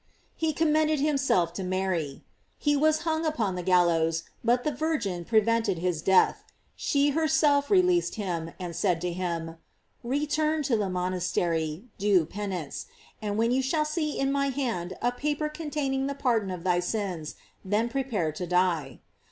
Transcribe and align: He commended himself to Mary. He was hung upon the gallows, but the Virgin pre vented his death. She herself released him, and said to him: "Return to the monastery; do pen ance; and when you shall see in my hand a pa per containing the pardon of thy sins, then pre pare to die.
He 0.35 0.51
commended 0.51 0.99
himself 0.99 1.53
to 1.53 1.63
Mary. 1.63 2.23
He 2.57 2.75
was 2.75 3.01
hung 3.01 3.23
upon 3.23 3.53
the 3.53 3.61
gallows, 3.61 4.23
but 4.43 4.63
the 4.63 4.71
Virgin 4.71 5.23
pre 5.25 5.41
vented 5.41 5.77
his 5.77 6.01
death. 6.01 6.43
She 6.75 7.09
herself 7.09 7.69
released 7.69 8.15
him, 8.15 8.49
and 8.59 8.75
said 8.75 8.99
to 9.01 9.13
him: 9.13 9.57
"Return 10.03 10.63
to 10.63 10.75
the 10.75 10.89
monastery; 10.89 11.83
do 11.99 12.25
pen 12.25 12.51
ance; 12.51 12.87
and 13.21 13.37
when 13.37 13.51
you 13.51 13.61
shall 13.61 13.85
see 13.85 14.17
in 14.17 14.31
my 14.31 14.49
hand 14.49 14.97
a 15.03 15.11
pa 15.11 15.35
per 15.37 15.49
containing 15.49 16.07
the 16.07 16.15
pardon 16.15 16.49
of 16.49 16.63
thy 16.63 16.79
sins, 16.79 17.35
then 17.63 17.87
pre 17.87 18.03
pare 18.03 18.31
to 18.31 18.47
die. 18.47 19.01